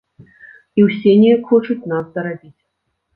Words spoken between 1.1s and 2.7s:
неяк хочуць нас дарабіць.